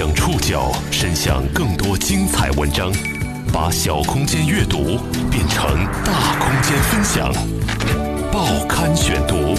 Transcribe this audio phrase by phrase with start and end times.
[0.00, 2.90] 将触角伸向更多精彩文章，
[3.52, 4.96] 把小空间阅读
[5.30, 7.30] 变成大空间分享。
[8.32, 9.54] 报刊选读，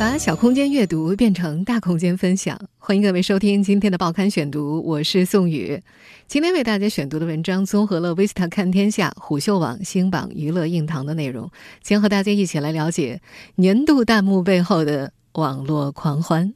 [0.00, 2.60] 把小空间阅读变成大空间分享。
[2.80, 5.80] 欢迎各位收听今天的报刊选读，我是宋宇。
[6.26, 11.48] 今天为大家选读的文章综合了《Vista 看天下》、虎嗅网、星榜、娱乐硬糖的内容，
[11.84, 13.20] 将和大家一起来了解
[13.54, 16.52] 年度弹幕背后的网络狂欢。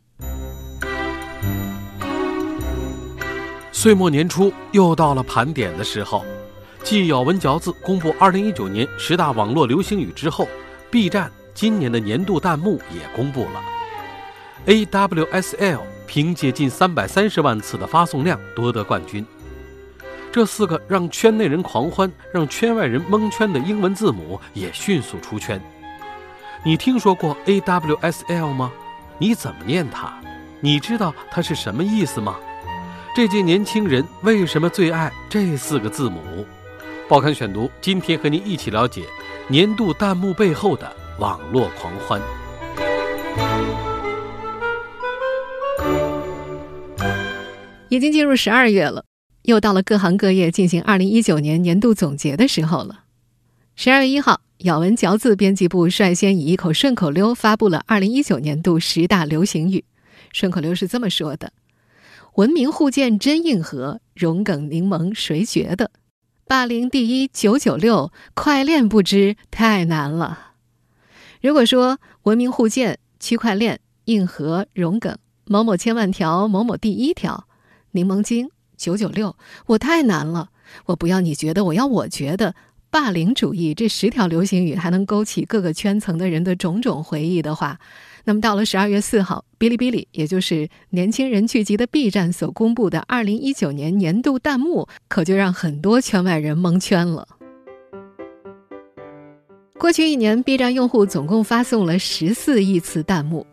[3.83, 6.23] 岁末年初，又到了盘点的时候。
[6.83, 10.47] 继咬文嚼字公布2019年十大网络流行语之后
[10.91, 13.62] ，B 站今年的年度弹幕也公布了。
[14.66, 19.27] AWSL 凭借近330万次的发送量夺得冠军。
[20.31, 25.59] 这四个让圈内人狂欢、让圈外人蒙圈的英文字母也迅速出圈。
[26.62, 28.70] 你听说过 AWSL 吗？
[29.17, 30.12] 你怎么念它？
[30.61, 32.37] 你知道它是什么意思吗？
[33.12, 36.47] 这届年轻人为什么最爱这四个字母？
[37.08, 39.02] 报刊选读，今天和您一起了解
[39.48, 42.20] 年度弹幕背后的网络狂欢。
[47.89, 49.05] 已经进入十二月了，
[49.42, 53.06] 又到了各行各业进行二零一九年年度总结的时候了。
[53.74, 59.84] 十二月一号，咬文嚼字编辑部率先以一口顺口溜发布了二零一九年度十大流行语。
[60.33, 61.52] 顺口溜是这么说的。
[62.34, 65.91] 文明互鉴真硬核，融梗柠檬谁觉得？
[66.47, 70.53] 霸凌第一九九六，快链不知太难了。
[71.41, 77.47] 如果说文明互鉴、区块链、硬核、融梗、某某千万条、某某第一条、
[77.92, 79.36] 柠檬精九九六，
[79.67, 80.51] 我太难了。
[80.86, 82.55] 我不要你觉得，我要我觉得。
[82.92, 87.78] 霸凌主义这十条流行语还能勾起各个圈层的人的种种回忆的话。
[88.31, 97.27] 那么到了十二月四号，哔哩哔哩，也就是年轻人聚集的 B 站所公布的二零一九年年度弹幕，可就让很多圈外人蒙圈了。
[99.77, 103.45] 过去一年，B 站用户总共发送了十四亿次弹幕，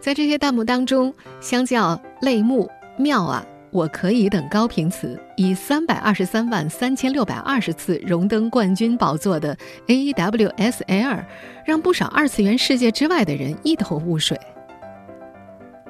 [0.00, 1.12] 在这些弹幕当中，
[1.42, 3.44] 相较泪目、妙啊。
[3.72, 9.56] 我可以等高频词以三百二十三万三千六百二十次荣登冠军宝座的
[9.88, 11.24] A E W S L，
[11.64, 14.38] 让不少二次元世界之外的人一头雾水。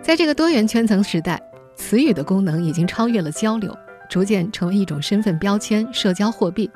[0.00, 1.42] 在这个多元圈层时代，
[1.74, 3.76] 词语的功能已经超越了交流，
[4.08, 6.70] 逐渐成为一种身份标签、社交货币。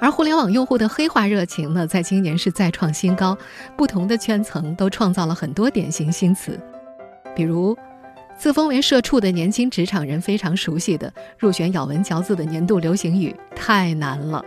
[0.00, 3.38] 而互联网用户的黑化热情呢，在今年是再创新高，
[3.76, 6.58] 不同的圈层都创造了很多典型新词，
[7.36, 7.78] 比如。
[8.40, 14.42] 自封为社畜的年轻职场人非常熟悉的入选咬文嚼字的年度流行语太难了，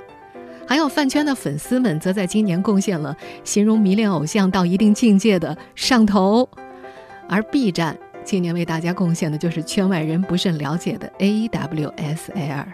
[0.67, 6.49] 还有饭圈的粉丝们则在今年贡献了形容迷恋偶像到一定境界的上头，
[7.29, 12.65] 而 B 站今年为大家贡献的就是圈外人不甚了解的 AWSL。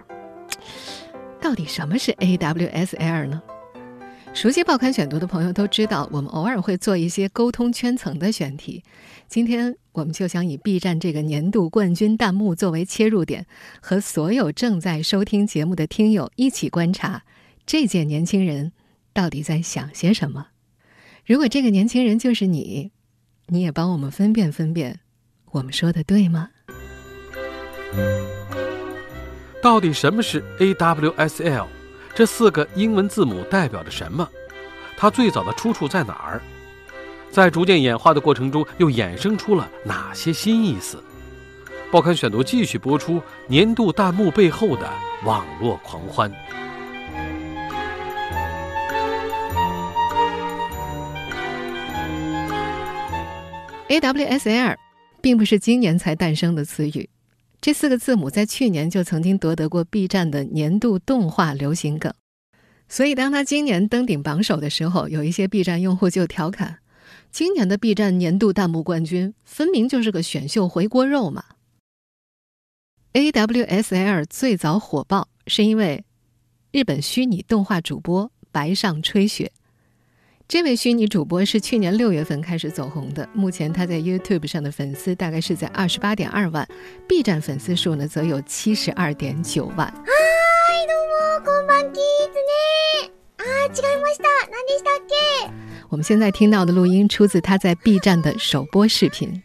[1.42, 3.42] 到底什么是 AWSL 呢？
[4.34, 8.84] 熟悉报刊选读的朋友都知道，我们偶尔会做一些沟通圈层的选题。
[9.28, 13.46] 今天我们就想以 B 站这个年度冠军弹幕作为切入点，
[13.82, 17.24] 和所有正在收听节目的听友一起观察
[17.66, 18.72] 这届年轻人
[19.12, 20.48] 到底在想些什么。
[21.26, 22.92] 如果这个年轻人就是你，
[23.48, 25.02] 你也帮我们分辨分辨，
[25.52, 26.50] 我们说的对吗？
[29.62, 31.68] 到底什么是 AWSL？
[32.20, 34.28] 这四个英文字母代表着什么？
[34.98, 36.42] 它最早的出处在哪儿？
[37.32, 41.02] 在逐渐演化的过程中，又衍生出了哪些新意思？
[41.90, 44.86] 报刊选读继续播出年度弹幕背后的
[45.24, 46.30] 网络狂欢。
[53.88, 54.76] AWSL
[55.22, 57.10] 并不是今年才诞生的词语，
[57.62, 62.14] 这四个字母在去年就曾经夺得过 B 站的年度动画流行梗，
[62.88, 66.80] 所以当他今年登顶榜首的时候，有一些 B 站用户就调侃。
[67.32, 71.44] 今年的 B 站年度弹幕冠军，分明就是个选秀回锅肉嘛。
[73.14, 76.06] AWSL 最早火爆是因为
[76.72, 79.52] 日本虚拟动画主播白上吹雪。
[80.49, 86.69] 这位虚拟主播是去年六月份开始走红的，目前他在 YouTube 上的粉丝大概是在二十八点二万，
[87.09, 89.93] B 站粉丝数呢则有七十二点九万。
[90.05, 90.13] 嗨，
[90.87, 93.11] どうもこんばんですね。
[93.39, 94.29] 啊，違いました。
[94.51, 95.51] 何でしたっけ？
[95.89, 99.43] 我们现在听到的录音出自他在 B 站的首播视频。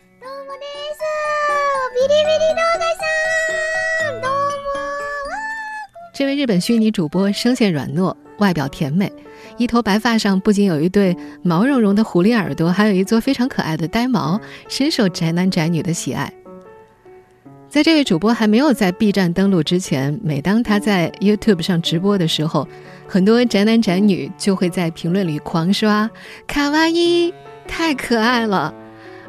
[6.14, 9.10] 这位日本虚拟主播声线软糯，外表甜美，
[9.57, 16.33] 一头白发上不仅有一对毛茸茸的狐狸耳朵，还有一撮非常可爱的呆毛，深受宅男宅女的喜爱。
[17.69, 22.69] 在这位主播还没有在 B 站登录之前，每当他在 YouTube 上直播的时候，
[23.09, 26.09] 很多宅男宅女就会在评论里狂刷
[26.47, 27.35] “卡哇伊”，
[27.67, 28.73] 太可爱了。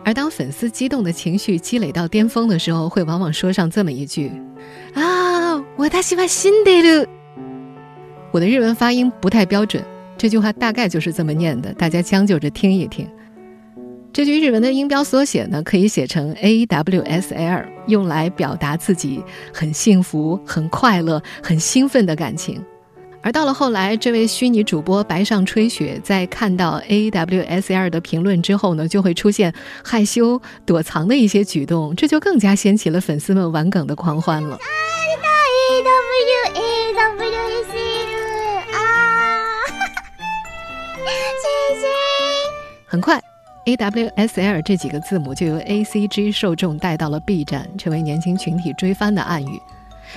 [0.03, 4.31] 而当粉丝激动的情绪积累到巅峰的时候，会往往说上这么一句
[4.93, 7.07] ：“啊，我太喜欢新的了。”
[8.31, 9.83] 我的日文发音不太标准，
[10.17, 13.07] 这句话大概就是这么念的，大家将就着听一听。
[14.13, 19.21] 这句日文的音标缩写呢，可以写成 A W S L，用来表达自己
[19.53, 22.63] 很幸福、很快乐、很兴奋的感情。
[23.21, 29.53] 而到了后来，这位虚拟主播白上吹雪在看到 A W S L 的评论之后呢，就会出现
[29.83, 34.57] 害羞躲藏的一些举动，这就更加掀起了粉丝们玩梗的狂欢了。
[42.95, 43.21] 很快
[43.65, 49.61] ，A W S L 这几个字母就由 A C G 受众带到了 B 站，成为年轻群体追番的暗语。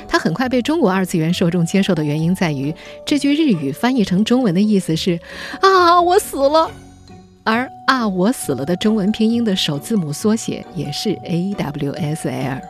[0.07, 2.73] 它很快被中国二次元受众接受的原因在于，
[3.05, 5.19] 这句日语翻译成中文的意思是
[5.61, 6.71] “啊，我死了”，
[7.43, 12.61] 而“啊，我死了”的中文拼音的首字母缩写也是 A W S L。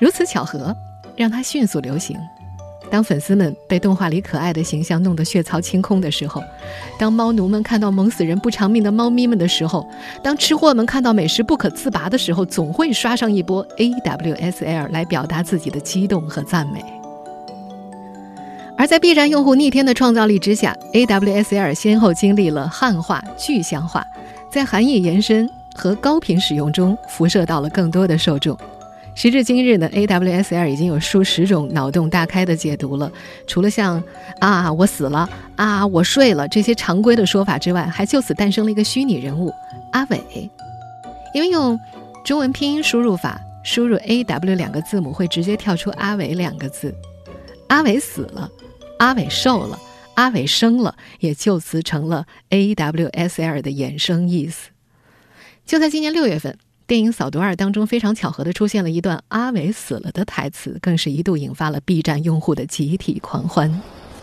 [0.00, 0.76] 如此巧合，
[1.14, 2.18] 让它迅速流行。
[2.94, 6.40] 当粉丝们被动画里可爱的形象弄得血槽清空的时候，
[6.96, 9.84] 当猫奴们看到萌死人不偿命的猫咪们的时候，
[10.22, 16.84] 当吃货们看到美食不可自拔的时候，总会刷上一波 A W S L 来表达自己的激动和赞美。
[18.78, 24.06] 而在 B 站用户逆天的创造力之下，A W S L 先后经历了汉化、具象化，
[24.48, 28.56] 在含义延伸和高频使用中辐射到了更多的受众。
[29.16, 33.10] 时至今日呢，AWSL 已经有数十种脑洞大开的解读了。
[33.46, 34.02] 除了像
[34.40, 39.52] “啊，我死了”“啊，我睡了”这些常规的说法之外，还就此诞生了一个虚拟人物
[39.92, 40.50] 阿伟。
[41.32, 41.78] 因为用
[42.24, 46.92] 中文拼音输入法输入 “AW” 两个字母，会直接跳出“阿伟”两个字。
[47.68, 48.50] 阿伟死了，
[48.98, 49.78] 阿伟瘦了，
[50.14, 54.70] 阿伟生了，也就此成了 AWSL 的衍生意思。
[55.64, 56.58] 就在今年六月份。
[56.86, 63.80] 电影《扫毒二》当中非常巧合的出现了一段阿伟死了的台词，更是一度引发了 B 站用户的集体狂欢。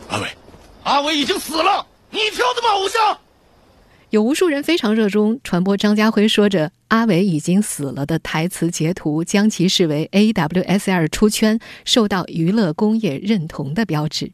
[0.09, 0.27] 阿伟，
[0.83, 3.17] 阿伟已经死了，你挑的吗，偶像？
[4.11, 14.31] 有无数人非常热衷传播张家辉说着“阿伟已经死了”的台词截图，将其视为 AWSL 出圈、受到娱乐工业认同的标志。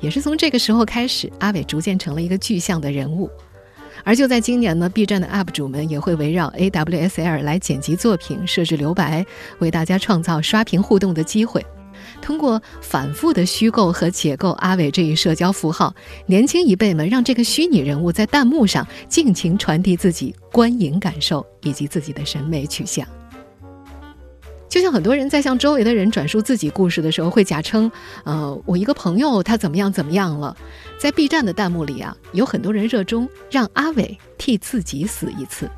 [0.00, 3.28] 也是从这个时候开始，阿伟逐渐成了一个具象的人物。
[4.04, 9.24] 而就在今年呢，B 站的 UP 主们也会围绕 AWSL 来剪辑作品、设置留白，
[9.58, 11.64] 为大家创造刷屏互动的机会。
[12.22, 15.94] 通过反复的虚构和解构阿伟这一社交符号，
[16.26, 23.06] 年轻一辈们让这个虚拟人物在弹幕上尽情传递自己观影感受以及自己的审美取向。
[24.70, 27.90] 就像很多人在向周围的人转述自己故事的时候，会假称
[28.24, 30.56] ：“呃，我一个朋友他怎么样怎么样了。”
[30.96, 35.68] 在 B 站的弹幕里啊，有很多人热衷让阿伟替自己死一次。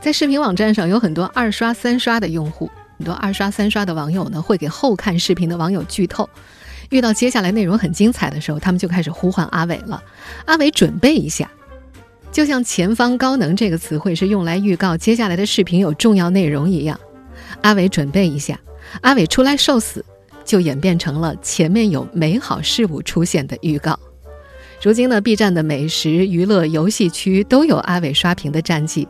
[0.00, 6.28] 在视频网站上，有很多二刷三刷的用户，很多二刷三刷的网友呢，会给后看视频的网友剧透。
[6.90, 10.00] 遇到接下来内容很精彩的时候，他们就开始呼唤阿伟了
[10.46, 11.50] ：“阿伟，准备一下！”
[12.30, 17.00] 就像“前方高能”这个词汇是用来预告接下来的视频有重要内容一样。
[17.66, 18.60] 阿伟准备一下，
[19.00, 20.04] 阿伟出来受死，
[20.44, 23.98] 就演变成了前面有美好事物出现的预告。
[24.80, 29.08] 如今呢，B 站的美食、娱乐、游戏区都有阿伟刷屏的战绩。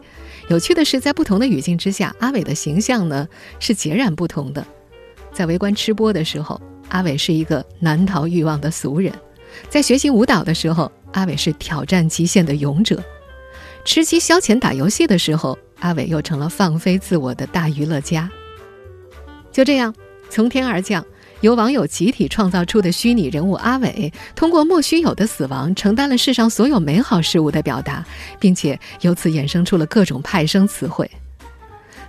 [0.48, 3.28] 有趣的是，在不同的语境之下，阿伟的形象呢
[3.60, 4.66] 是截然不同的。
[5.34, 6.58] 在围观吃播的时候，
[6.88, 9.12] 阿伟是一个难逃欲望的俗人；
[9.68, 12.96] 在学习舞蹈的时候，阿伟是挑战极限的勇者；
[13.84, 18.30] 吃鸡消遣打游戏的时候，阿伟又成了放飞自我的大娱乐家。
[19.56, 19.94] 就这样，
[20.28, 21.02] 从天而降，
[21.40, 28.04] 由网友集体创造出的虚拟人物阿伟，通过莫须有的死亡，承担了世上所有美好事物的表达，
[28.38, 31.10] 并且由此衍生出了各种派生词汇。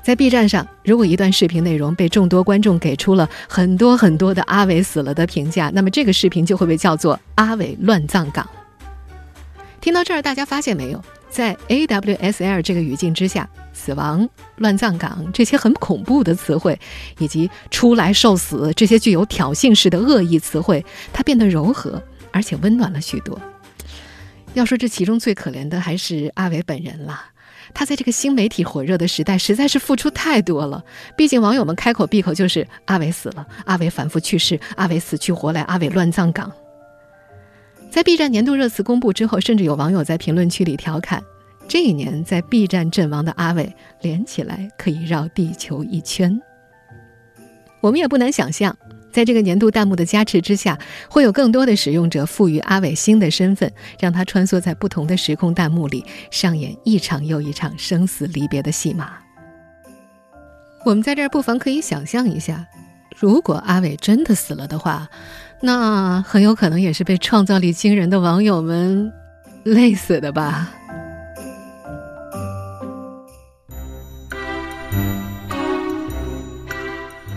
[0.04, 8.46] 在 B 站上，如果一段视频内容被众多观众给出了很多很多的“阿伟死了”的评价，那么这个视频就会被叫做“阿伟乱葬岗”。
[9.80, 11.02] 听到这儿，大家发现没有？
[11.30, 13.50] 在 AWSL 这个语境之下，
[13.88, 14.28] 死亡、
[14.58, 16.78] 乱葬岗这些很恐怖的词汇，
[17.20, 22.04] 以及出来受死这些具有挑衅式的恶意词汇，它变得柔和
[22.34, 23.40] 而且温暖了许多。
[24.56, 27.18] 要说这其中最可怜的还是阿伟本人了，
[27.74, 30.84] 他在这个新媒体火热的时代，实在是付出太多了。
[31.16, 36.52] 毕竟网友们开口闭口就是阿伟死了，阿伟反复去世，阿伟死去活来，阿伟乱葬岗。
[37.90, 41.24] 在 B 站年度热词公布之后，甚至有网友在评论区里调侃
[41.68, 46.40] 这一年在 B 站阵亡的阿伟，连起来可以绕地球一圈。
[47.82, 48.76] 我们也不难想象，
[49.12, 59.18] 在这个年度弹幕的加持之下，会有更多的使用者赋予阿伟新的身份，让他穿梭在不同的时空弹幕里，上演一场又一场生死离别的戏码。
[60.86, 62.66] 我们在这儿不妨可以想象一下，
[63.18, 65.10] 如果阿伟真的死了的话，
[65.62, 69.12] 那很有可能也是被创造力惊人的网友们
[69.64, 70.74] 累死的吧。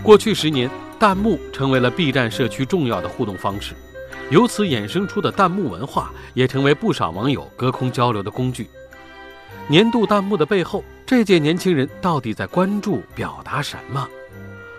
[0.02, 3.74] 过去十年，弹幕成为了 B 站社区重要的互动方式，
[4.30, 8.66] 由此衍生出的弹幕文化也成为不少网友隔空交流的工具。
[9.68, 14.08] 年度弹幕的背后，这届年轻人到底在关注、表达什么？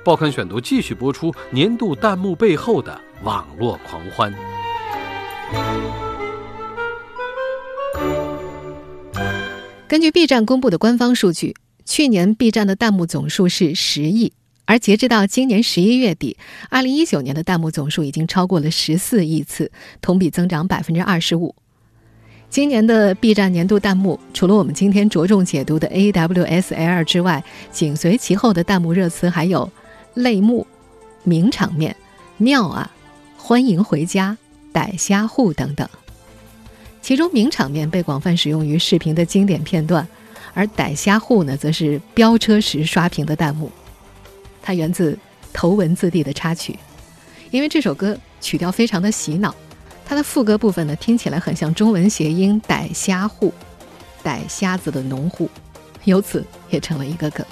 [0.04, 4.34] 报刊选读继续播出年度弹幕背后的网络狂欢。
[9.88, 14.34] 根据 B 站公布的官方数据，去年 B 站的弹幕总数是十亿。
[14.72, 16.38] 而截至到今年十一月底，
[16.70, 21.54] 二零一九年的弹幕总数已经超过了十四亿次，同比增长百分之二十五。
[22.50, 29.70] 今年的 B 站年度弹幕，除了我们今天着重解读的 AWSL 之外，紧随其后的弹幕热词还有
[30.16, 30.66] “泪目
[31.26, 31.94] ”“名场面
[32.40, 32.90] ”“妙啊
[33.36, 34.38] ”“欢迎回家
[34.72, 35.86] ”“逮虾户”等等。
[37.02, 40.08] 其中“名场面”被广泛使用于视频的经典片段，
[40.54, 43.70] 而“逮虾户”呢，则是飙车时刷屏的弹幕。
[44.62, 45.14] 它源自
[45.52, 46.78] 《头文字 D》的插曲，
[47.50, 49.56] 因为这首歌曲调非常的洗脑，
[50.06, 53.54] 它的副歌部分呢听起来很像中文谐音“逮虾户”，
[54.24, 55.50] 逮瞎子的农户，
[56.04, 57.46] 由此也成了一个梗。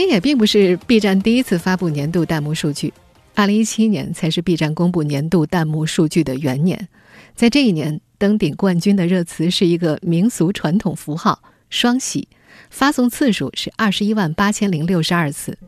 [0.00, 2.92] 也并不是 B 站第一次发布年度弹幕数据，
[3.34, 6.88] 二零一七年才是 B 站公布年度弹幕数据的元年。
[7.34, 12.28] 在这一年，登顶冠军的热词是一个民俗传统符号“双喜”，
[12.70, 15.58] 发送次数是二十一万八千零六十二次。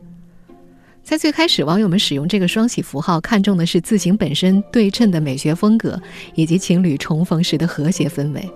[1.03, 6.01] 在最开始，网友们使用这个双喜符号，看重的是字形本身对称的美学风格，
[6.35, 8.49] 以及情侣重逢时的和谐氛围。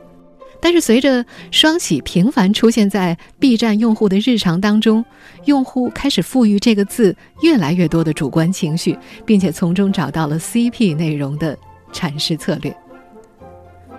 [0.61, 5.03] 但是随着双喜频繁出现在 B 站用户的日常当中，
[5.45, 11.57] 用户开始赋予这个字越来越多的主观情绪，并且从中找到了 CP 内容的
[11.91, 12.73] 阐释策略。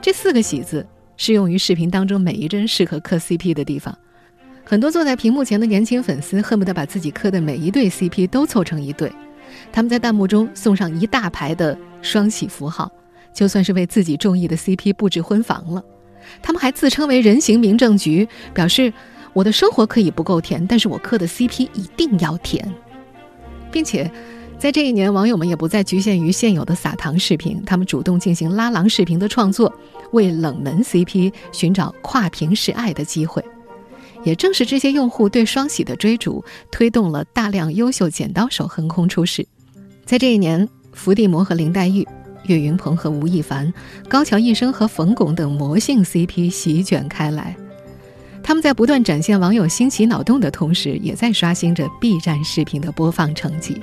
[0.01, 3.97] 这四个喜字适用于视频当中每一帧适合磕 CP 的地方。
[4.65, 9.13] 很多坐在屏幕前的年轻粉丝恨不得把自己磕的每一对 CP 都凑成一对，
[9.73, 12.89] 他们在弹幕中送上一大排的双喜符号，
[13.35, 15.83] 就算是为自己中意的 CP 布置婚房了。
[16.43, 18.93] 他们还自称为人形民政局，表示
[19.33, 22.67] 我的生活可以不够甜，但是我磕的 CP 一定要甜，
[23.71, 24.11] 并且
[24.59, 29.73] 在这一年，网友们也不再局限于现有的撒糖视频，他们主动进行拉郎视频的创作，
[30.13, 33.45] 为冷门 CP 寻找跨屏示爱的机会。
[34.23, 39.45] 也正是这些用户对双喜的追逐，推动了大量优秀剪刀手横空出世。
[40.05, 42.07] 在这一年，伏地魔和林黛玉。
[42.47, 43.73] 岳云鹏和吴亦凡、
[44.09, 47.57] 高桥一生和冯巩等魔性 CP 席卷开来，
[48.43, 53.81] 他们在不断展现网友新奇脑洞的同时，也在刷新着 B 站视频的播放成绩。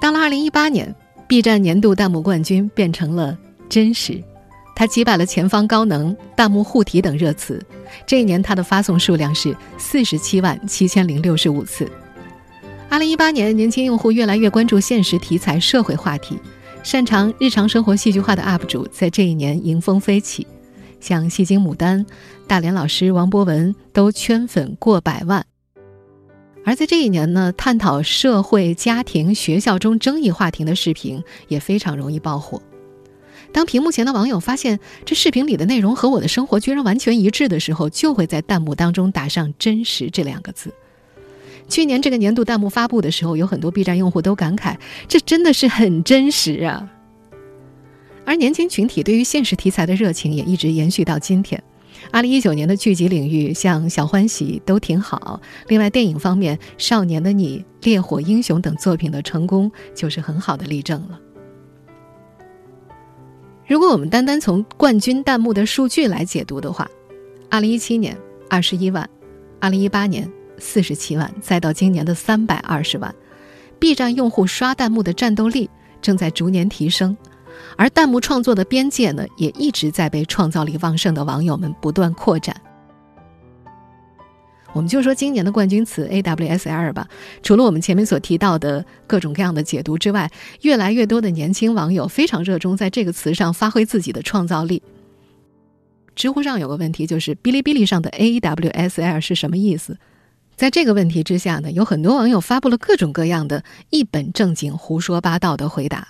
[0.00, 0.94] 到了二零一八年
[1.28, 3.38] ，B 站年度弹幕冠军变成了
[3.68, 4.22] 真实。
[4.74, 7.64] 他击败了前方高能、弹幕护体等热词，
[8.06, 11.90] 这一年他的发送数量是四十七万七千零六十五次。
[12.88, 16.38] 二零一八年，年轻用户越来越关注现实题材、社会话题，
[16.82, 20.46] 擅长日常生活戏剧化的 UP 主在这一年迎风飞起，
[21.00, 22.04] 像戏精牡丹、
[22.46, 25.46] 大连老师王博文都圈粉过百万。
[26.64, 32.62] 而在这一年呢，探讨社会、家庭、学校中争议话题的视频也非常容易爆火。
[33.52, 40.72] 当屏幕前的网友发现这视频里的内容和我的生活居然完全一致的时候，就会在弹幕当中打上“真实”这两个字。
[41.68, 46.88] 去年这个年度弹幕发布的时候，有很多 B 站用户都感慨：“这真的是很真实啊！”
[48.24, 51.62] 而年轻群体对于现实题材的热情也一直延续到今天。
[52.10, 55.40] 二零一九年的剧集领域，像《小欢喜》都挺好。
[55.68, 61.20] 另外，电影方面，《少年的你》《烈火英雄》等作品的成功，就是很好的例证了。
[63.72, 66.86] 如果我们单单从冠军弹幕的数据来解读的话，
[67.48, 68.14] 二零一七年
[68.50, 69.08] 二十一万，
[69.60, 73.14] 二零一八年四十七万，再到今年的三百二十万
[73.78, 75.70] ，B 站用户刷弹幕的战斗力
[76.02, 77.16] 正在逐年提升，
[77.78, 82.54] 而弹幕创作的边界呢，也一直在被创造力旺盛的网友们不断扩展。
[84.74, 87.06] 我们就说今年的冠军词 AWSL 吧，
[87.42, 90.30] 除了我们前面所提到的各种各样的解读之外，
[90.62, 94.82] 越来越多的年轻网友非常热衷在这个词上发挥自己的创造力。
[96.14, 99.98] 知乎上有个问题，就是哔哩哔哩上的 AWSL 是什么意思？
[100.56, 106.08] 在这个问题之下呢，有很多网友发布了各种各样的一本正经、胡说八道的回答。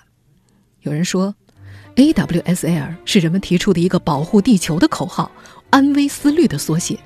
[0.83, 1.35] 有人说
[1.97, 5.31] ，AWSL 是人们提出的一个保护地球的口号，
[5.71, 6.99] 安危思虑的缩写。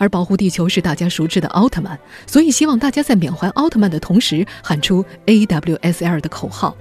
[0.00, 6.74] 而保护地球是大家熟知的奥特曼，所以希望大家在缅怀奥特曼的同时喊出 AWSL 的口号。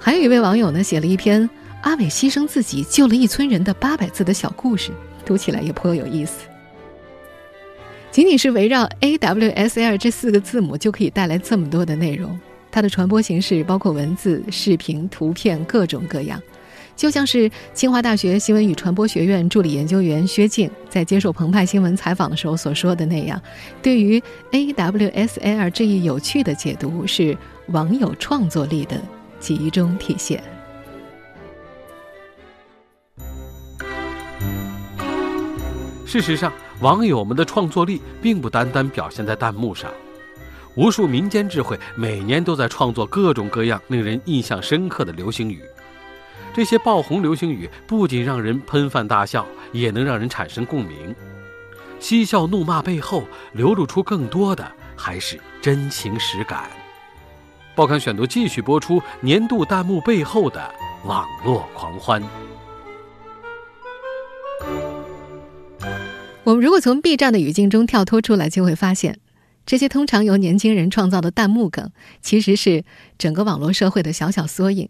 [0.00, 1.48] 还有一位网友呢，写了一篇
[1.82, 4.90] 阿伟牺牲自己救了一村人的八百字的小故事，
[5.26, 6.46] 读起来也颇有意思。
[8.10, 16.40] 仅仅是围绕 AWSL 这四个字母就可以带来这么多的内容，它的传播形式包括文字、视频、图片，各种各样。
[16.96, 23.40] 就像是清华大学新闻与传播学院助理研究员薛静在接受澎湃新闻采访的时候所说的那样，
[23.82, 27.36] 对于 AWSL 这一有趣的解读是
[27.68, 28.98] 网友创作力的
[29.38, 30.42] 集中体现。
[36.06, 36.50] 事实上，
[36.80, 39.90] 网友们的创作力并不单单表现在弹幕上，
[40.74, 45.60] 无数民间智慧每年都在创作各种各样令人印象深刻的流行语。
[46.56, 51.14] 这些爆红流行语不仅让人喷饭大笑，也能让人产生共鸣。
[52.00, 56.70] 嬉笑怒骂背后流露出更多的还是真情实感。
[57.74, 62.22] 报刊选读继续播出年度弹幕背后的网络狂欢。
[66.42, 69.18] 我们如果从 B 站的语境中跳脱出来，就会发现，
[69.66, 71.90] 这些通常由年轻人创造的弹幕梗，
[72.22, 72.82] 其实是
[73.18, 74.88] 整个网络社会的小小缩影。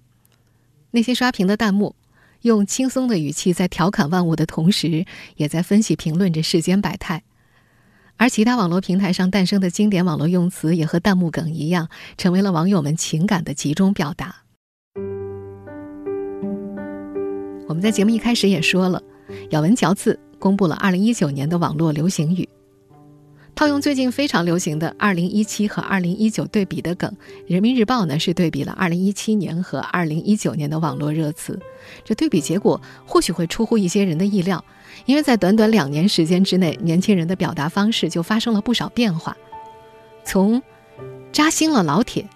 [0.90, 1.94] 那些刷屏的弹幕，
[2.42, 5.04] 用轻松的语气在调侃万物的同时，
[5.36, 7.22] 也在分析评论着世间百态。
[8.16, 14.36] 而其他网络平台上诞生的经典网络用词，也和弹幕梗一样，成为了网友们情感的集中表达。
[17.68, 19.02] 我们在节目一开始也说了，
[19.50, 22.48] 咬文嚼字公布了二零一九年的网络流行语。
[23.56, 27.10] 套用最近非常流行的“二零一七”和“二零一九”对比的梗，
[27.46, 31.58] 《人民日报》呢是对比了二零一七年和二零一九年的网络热词。
[32.04, 34.62] 这对比结果或许会出乎一些人的意料，
[35.06, 39.34] 因为在短短两年时间之内，年轻人的表达方式就发生了不少变化。
[40.22, 40.62] 从
[41.32, 42.28] “扎心了，老铁”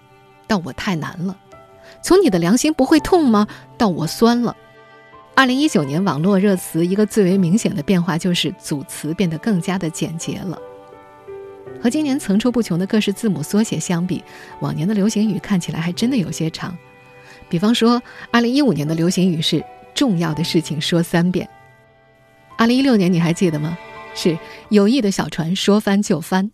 [0.49, 1.37] 到“我太难了”，
[2.01, 4.57] 从“你的良心不会痛吗”到“我酸了”。
[5.37, 10.57] 二零一九年网络热词一个最为明显的变化就是组词变得更加的简洁了。
[11.81, 14.23] 和今年层出不穷的各式字母缩写相比，
[14.59, 16.77] 往年的流行语看起来还真的有些长。
[17.49, 19.63] 比方说，二零一五年的流行语是
[19.93, 21.49] “重要的事情说三遍”，
[22.57, 23.77] 二零一六年你还记得吗？
[24.13, 24.37] 是
[24.69, 26.51] “有意的小船说翻就翻”。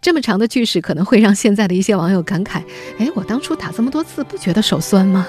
[0.00, 2.62] 这么长的句式可能会让现在的一些网友感慨
[2.98, 5.26] ：“哎，我当初打这么多字，不觉得手酸吗？”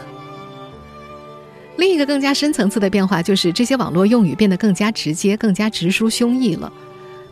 [1.78, 6.72] 另一个更加深层次的变化就是，这些网络用语变得更加直接、更加直抒胸臆了，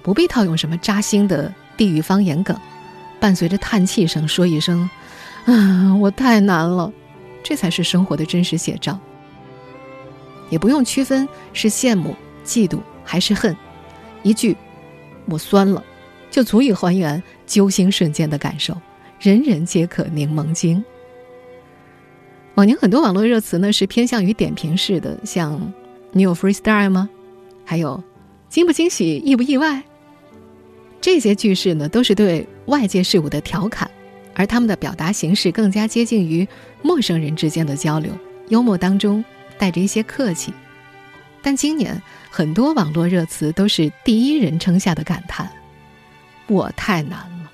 [0.02, 1.54] 不必套用什么扎心的。
[1.78, 2.56] 地域方言梗，
[3.20, 4.90] 伴随着叹气声说一声
[5.46, 6.92] ：“啊， 我太难了。”
[7.44, 9.00] 这才是生活的真实写照。
[10.50, 13.56] 也不用区分是羡慕、嫉妒还是恨，
[14.22, 14.56] 一句
[15.26, 15.84] “我酸了”，
[16.30, 18.78] 就足以还原揪心瞬间的感受。
[19.20, 20.84] 人人皆可柠檬精。
[22.56, 25.74] 往年很多网络热词呢是偏向于点评式的，像
[26.12, 27.10] “你有 freestyle 吗？”
[27.66, 28.04] 还有
[28.50, 29.82] “惊不惊喜，意不意外？”
[31.14, 33.92] 这些句式呢，都是对外界事物的调侃，
[34.34, 36.48] 而他们的表达形式更加接近于
[36.82, 39.22] 陌生人之间的交流，幽默当中
[39.58, 40.54] 带着一些客气。
[41.42, 45.52] 但今年很多网络热词都是第一人称下的感叹
[46.48, 47.52] ：“我太难了，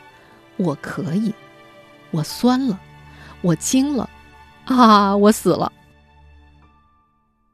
[0.57, 1.33] 我可以，
[2.11, 2.79] 我酸了，
[3.41, 4.07] 我惊了，
[4.65, 5.73] 啊，我死了。”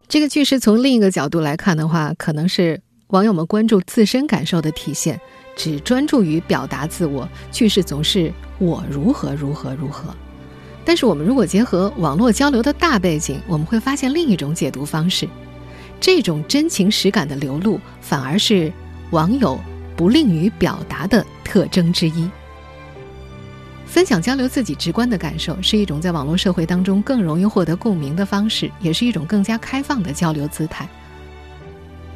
[0.10, 5.22] 这个句式从另一个角度来看的话，可能是网友们关注自身感受的体现。
[5.56, 10.14] 只专注于表达自我，句式总是我如何如何如何。
[10.86, 15.28] 但是我们如果结合网络交流的大背景，我们会发现另一种解读方式。
[16.00, 18.72] 这种真情实感的流露，反而是
[19.12, 19.58] 网友
[19.96, 22.30] 不吝于表达的特征之一。
[23.86, 30.90] 分享交流自己直观的感受，是一种在网络社会当中更容易获得共鸣的方式，也是一种更加开放的交流姿态。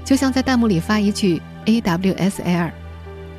[0.04, 2.72] 就像在弹幕里发一句 “AWSL”，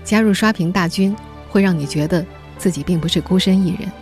[0.08, 1.14] 加入刷屏大军，
[1.50, 2.24] 会让你觉得
[2.56, 3.92] 自己并不是孤身一人。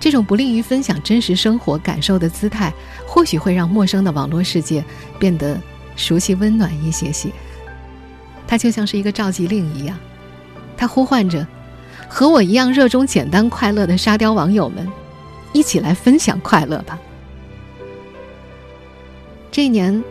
[0.00, 2.74] 这种不利于分享真实生活感受的姿态，
[3.06, 4.84] 或许会让陌生的网络世界
[5.16, 5.60] 变得
[5.94, 7.28] 熟悉温暖一些些。
[8.48, 9.96] 它就像是一个召集令一样，
[10.76, 11.46] 它呼唤着。
[12.08, 14.90] 和我一样热衷简单快乐的沙雕网友们，
[15.52, 16.98] 一起来分享快乐吧。
[19.52, 20.02] 这一年，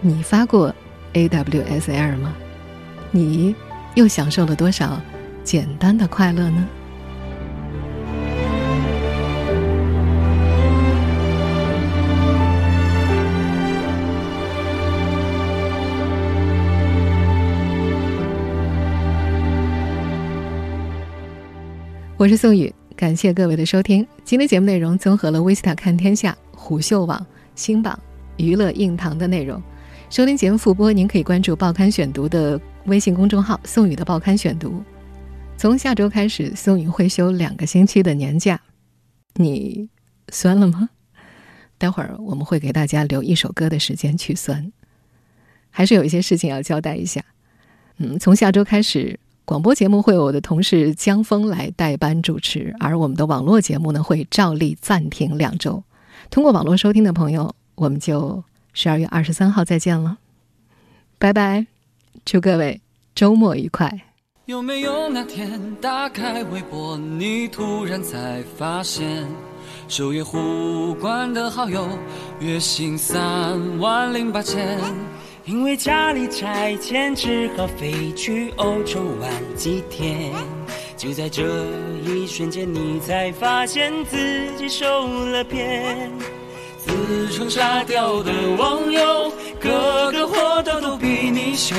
[0.00, 0.74] 你发过
[1.12, 2.34] AWSL 吗？
[3.10, 3.54] 你
[3.94, 5.00] 又享受了多少
[5.42, 6.66] 简单的快乐呢？
[22.16, 24.04] 我是宋宇，感谢各位的收听。
[24.24, 27.24] 今天节目内容综合了《维斯塔看天下》、虎嗅网、
[27.54, 27.96] 新榜、
[28.36, 29.62] 娱乐硬糖的内容。
[30.10, 34.82] 收听节目复播，您可以关注《报刊选读》的微信公众号“宋宇的报刊选读”。
[35.56, 38.60] 从下周开始，宋宇会休两个星期的年假，
[39.34, 39.88] 你
[40.30, 40.90] 酸了吗？
[41.76, 44.72] 待会儿我们会给大家留一首歌的时间去酸。
[45.70, 47.24] 还是有一些事情要交代一下。
[47.98, 49.18] 嗯，从下周开始。
[49.44, 55.82] 广播节目会有我的同事江峰来代班主持，而我们的网络节目呢会照例暂停两周。
[56.28, 60.18] 通过网络收听的朋友，我们就十二月二十三号再见了，
[61.18, 61.77] 拜拜！
[62.30, 62.78] 祝各位
[63.14, 63.90] 周末愉快。
[64.44, 69.26] 有没有那天打开微博，你突然才发现，
[69.88, 71.88] 首页互关的好友，
[72.38, 74.78] 月薪三万零八千。
[75.46, 80.30] 因为家里拆迁，只好飞去欧洲玩几天。
[80.98, 81.64] 就在这
[82.04, 86.12] 一瞬间，你才发现自己受了骗。
[86.76, 91.74] 自称沙雕的网友，个个活得都比你秀。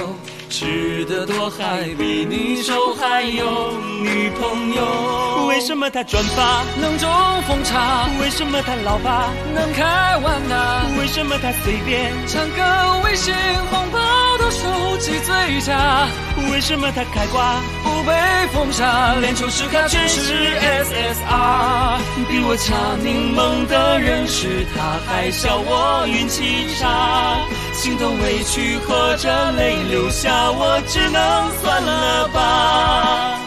[0.50, 5.46] 吃的多还比你瘦，还有女朋友。
[5.48, 7.10] 为什么他转发能中
[7.48, 8.10] 风茶？
[8.20, 10.86] 为什么他老爸能开万达？
[11.00, 13.34] 为什么他随便唱个微信
[13.70, 14.00] 红包
[14.40, 16.08] 都收集最佳？
[16.52, 18.14] 为什么他开挂不被
[18.54, 19.16] 封杀？
[19.22, 22.00] 连抽时卡全是 SSR。
[22.28, 27.38] 比我差柠檬的人是他，还笑我运气差。
[27.82, 33.40] 心痛委屈或者泪流下，我只能算了吧。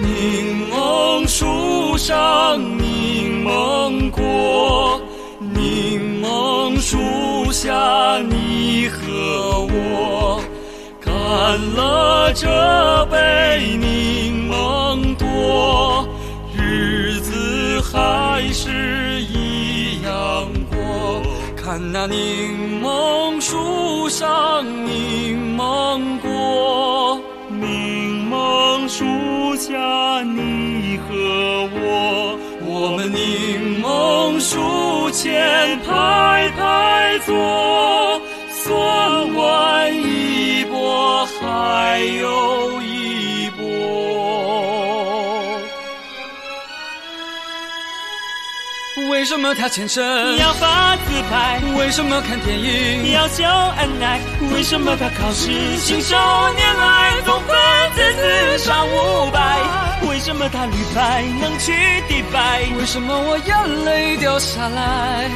[0.00, 5.00] 柠檬树上柠檬果，
[5.40, 10.40] 柠檬树下你和我，
[11.00, 11.12] 干
[11.74, 16.06] 了这杯柠檬多，
[16.56, 19.13] 日子还是。
[21.74, 38.20] 看那柠檬树上柠檬果，柠檬树下你和我，我们柠檬树前排排坐，
[38.52, 42.80] 算完一波还有
[49.24, 51.58] 为什么他牵绳要发自拍？
[51.78, 54.20] 为什么看电影要秀恩爱？
[54.52, 57.56] 为什么他考试信手拈来总分
[57.94, 59.58] 次次上五百？
[60.10, 61.72] 为什么他旅拍能去
[62.06, 62.64] 迪拜？
[62.78, 65.30] 为什么我眼泪掉下来？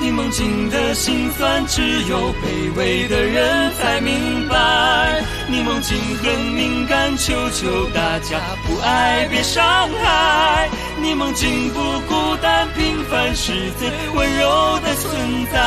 [0.00, 5.22] 柠檬精的心酸，只有卑微的人才明白。
[5.46, 10.68] 柠檬精很敏感，求求大家不爱别伤害。
[11.00, 15.58] 柠檬精不孤单，平凡是最温柔的存在。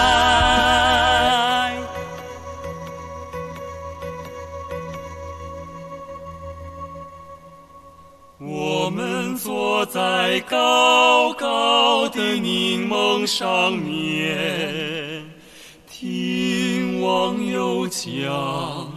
[8.39, 15.23] 我们坐在高高的柠檬上面，
[15.89, 18.91] 听网友讲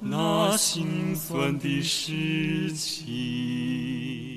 [0.00, 4.29] 那心酸的事情。